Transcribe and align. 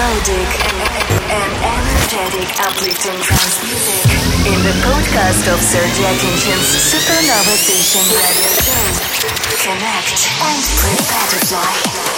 melodic 0.00 0.48
and 1.28 1.52
energetic 1.60 2.48
uplifting 2.64 3.20
trance 3.20 3.60
music 3.60 4.00
in 4.48 4.58
the 4.64 4.72
podcast 4.80 5.44
of 5.52 5.60
Sergey 5.60 6.04
Akinshin's 6.08 6.72
Supernova 6.88 7.54
Station 7.60 8.00
radio 8.08 8.52
show. 8.64 8.86
Connect 9.60 10.16
and 10.40 10.64
prepare 10.80 11.28
to 11.28 11.46
fly. 11.46 12.09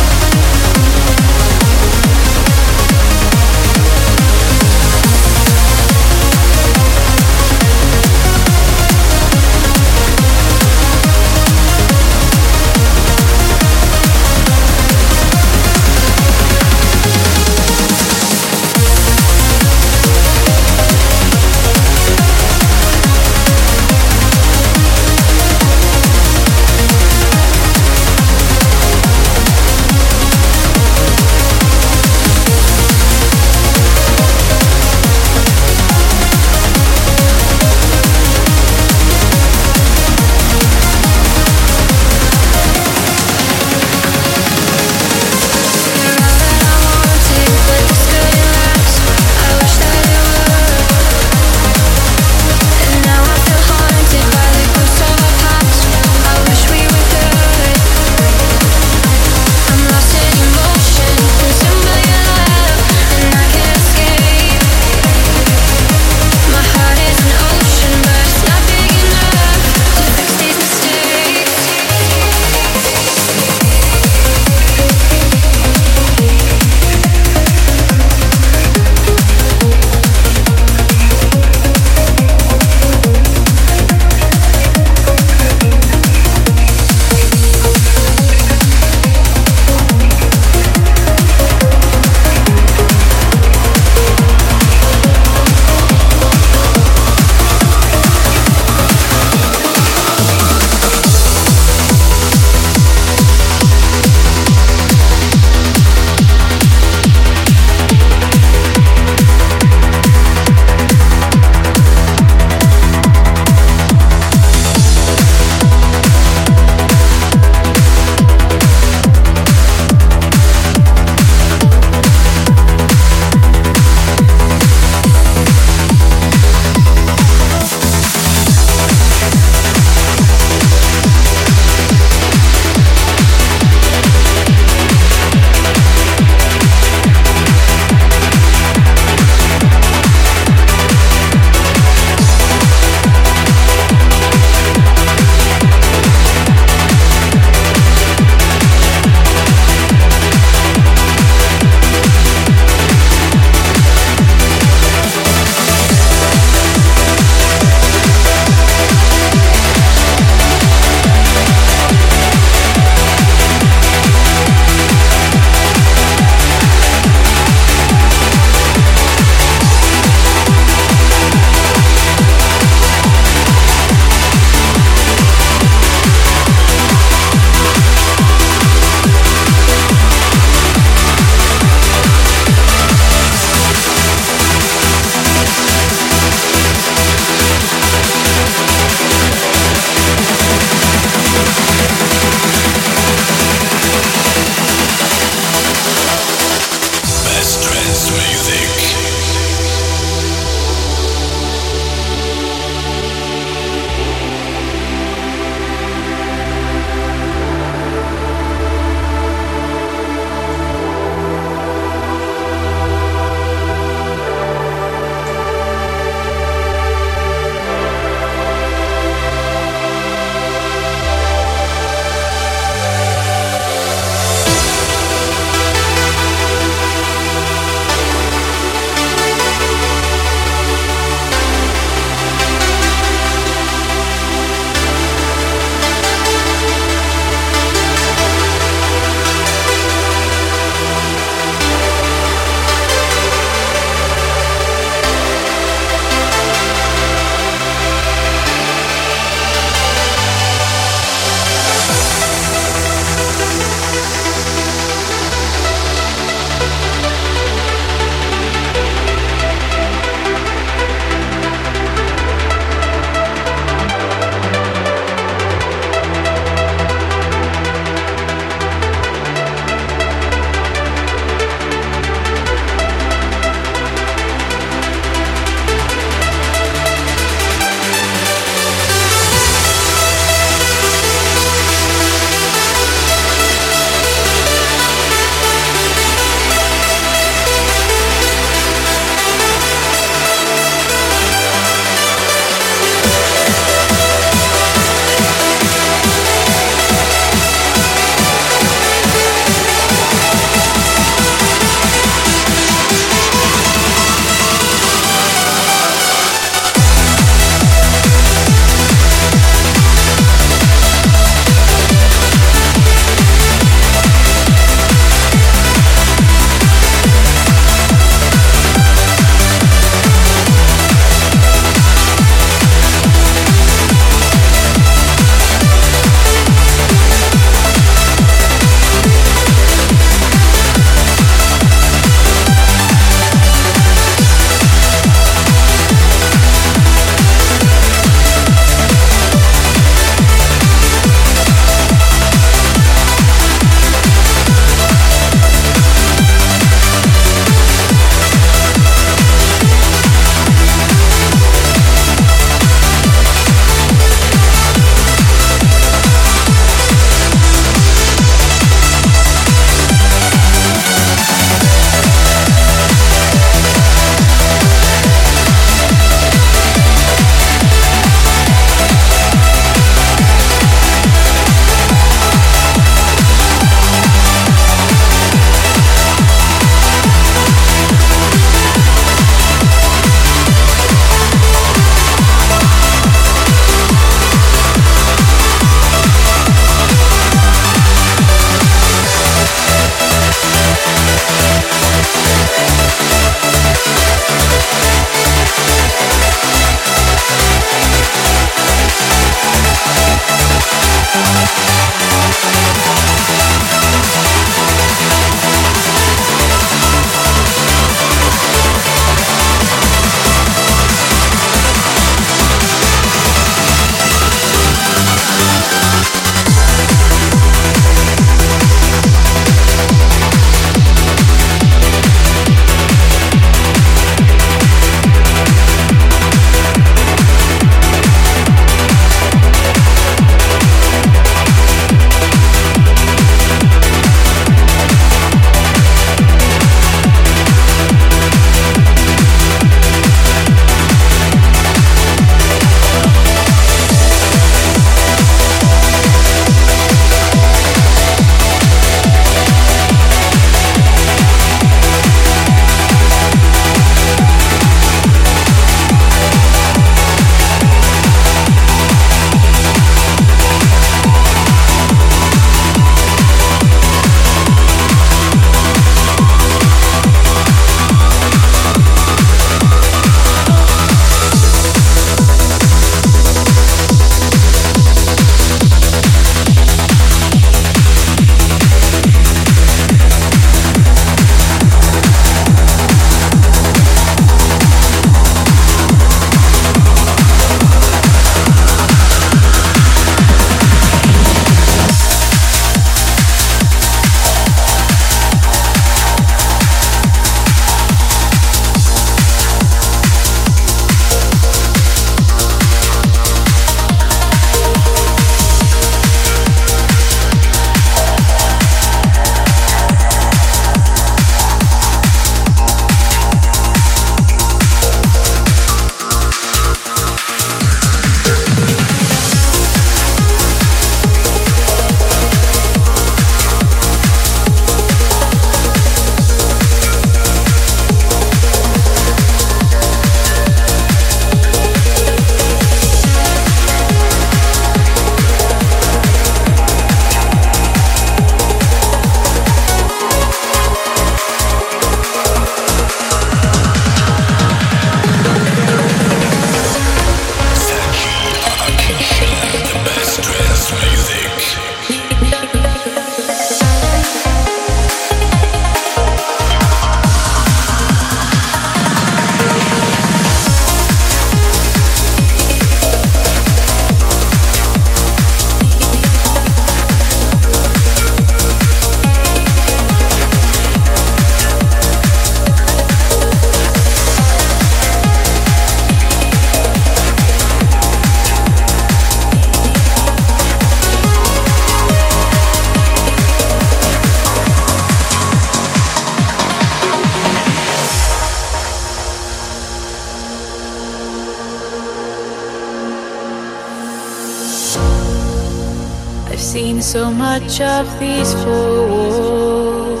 So 596.80 597.10
much 597.10 597.60
of 597.60 597.86
these 598.00 598.32
four 598.42 598.88
walls. 598.88 600.00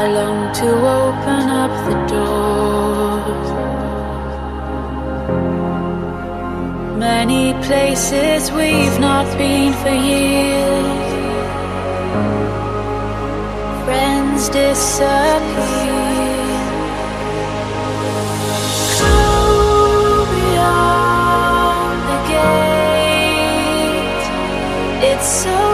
I 0.00 0.08
long 0.08 0.52
to 0.54 0.68
open 1.00 1.44
up 1.62 1.72
the 1.88 1.96
door. 2.14 3.22
Many 6.98 7.54
places 7.66 8.50
we've 8.50 8.98
not 8.98 9.26
been 9.38 9.72
for 9.82 9.94
years. 10.10 11.08
Friends 13.84 14.48
disappear. 14.48 15.77
It's 25.30 25.67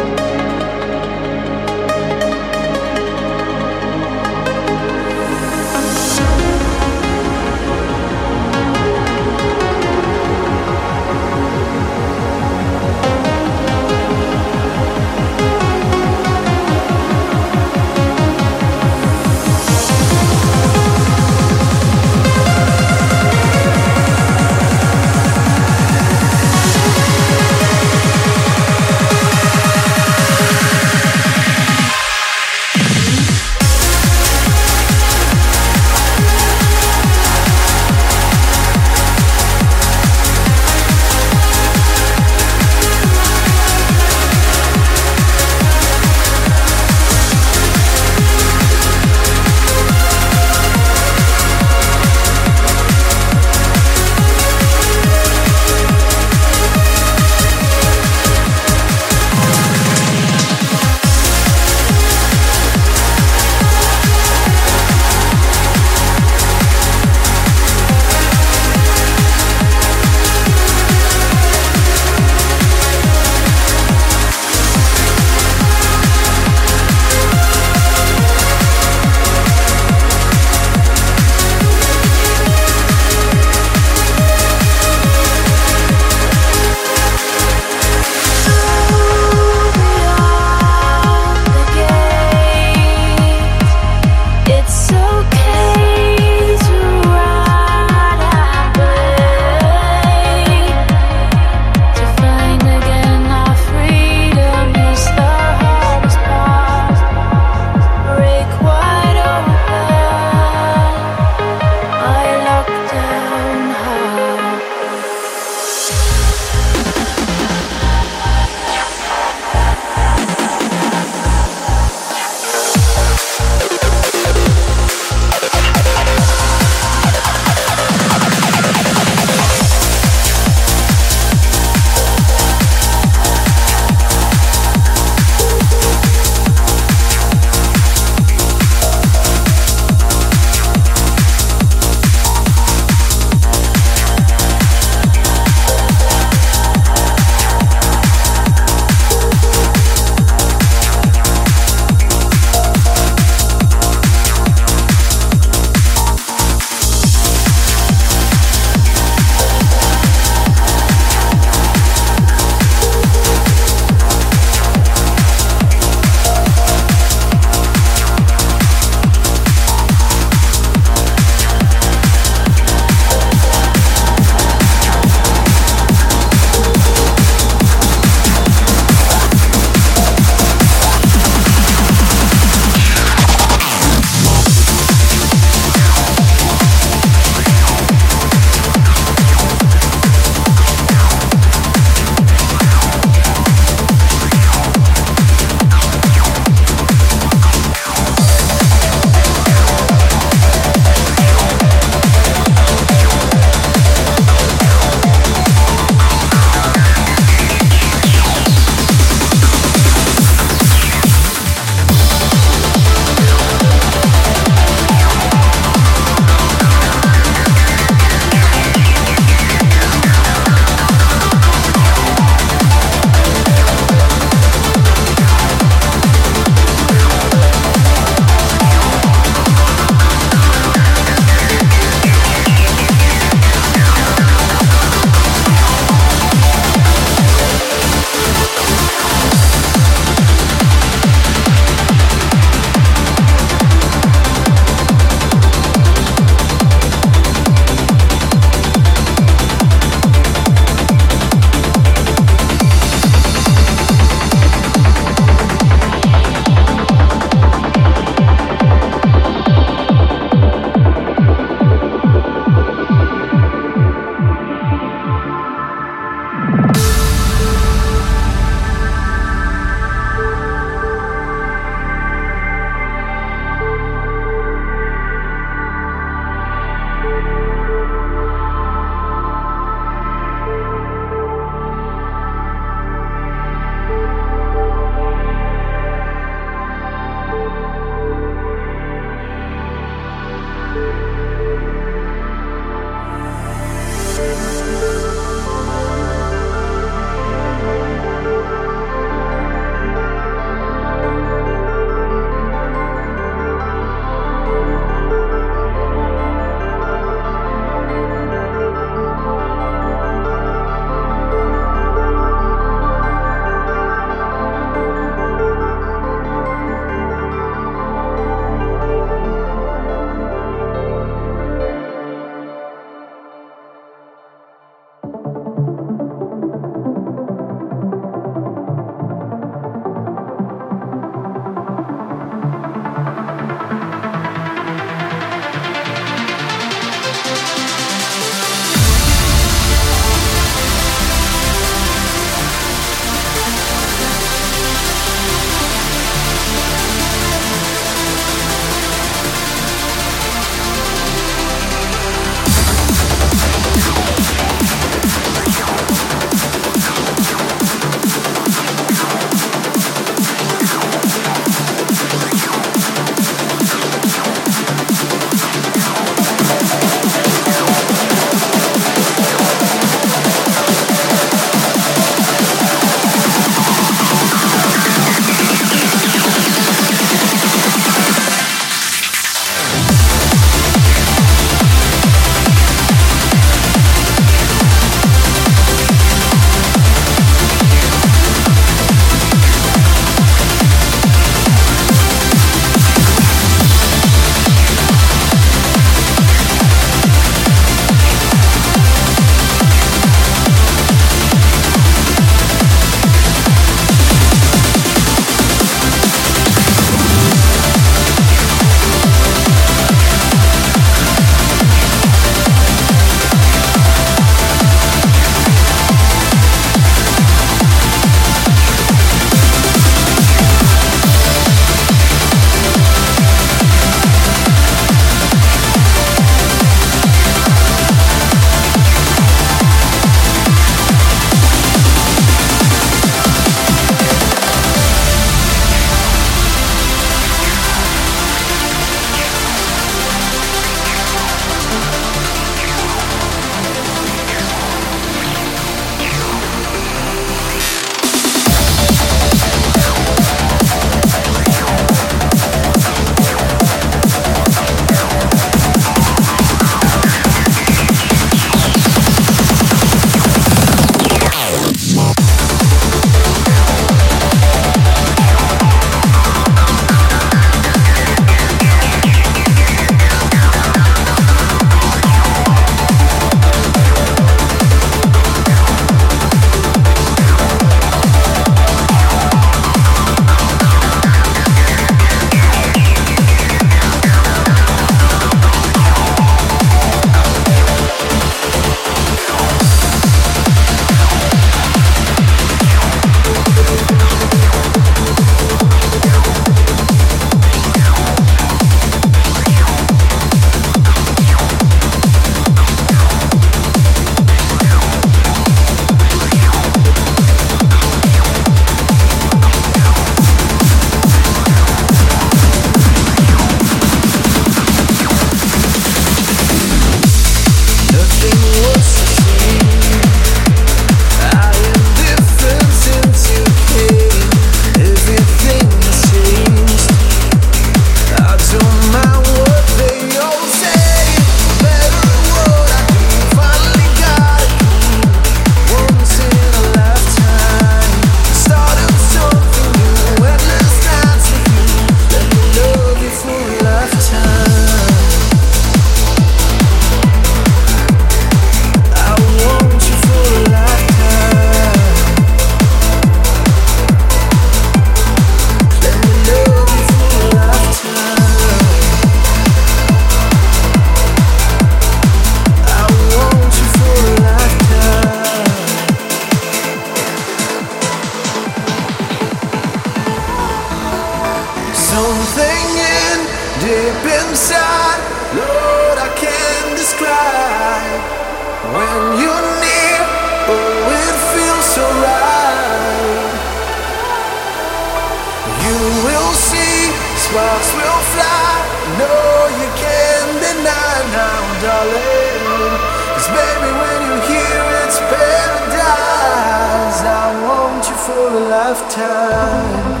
darling. 591.60 592.74
Cause 593.14 593.28
baby, 593.28 593.70
when 593.80 593.98
you're 594.06 594.24
here, 594.32 594.66
it's 594.82 594.98
paradise. 595.12 597.00
I 597.04 597.26
want 597.46 597.82
you 597.88 597.96
for 598.06 598.24
a 598.28 598.44
lifetime. 598.56 600.00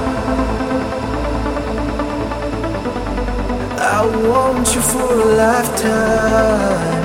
I 3.78 4.00
want 4.28 4.74
you 4.74 4.80
for 4.80 5.12
a 5.12 5.24
lifetime. 5.44 7.00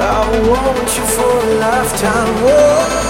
I 0.00 0.30
want 0.48 0.88
you 0.96 1.04
for 1.16 1.34
a 1.44 1.54
lifetime. 1.58 2.32
Whoa. 2.44 3.07